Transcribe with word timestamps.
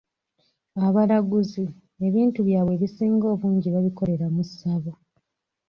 Abalaguzi, 0.85 1.65
ebintu 2.07 2.39
byabwe 2.47 2.73
ebisinga 2.77 3.25
obungi 3.33 3.67
babikolera 3.75 4.25
mu 4.35 4.43
ssabo. 4.49 4.91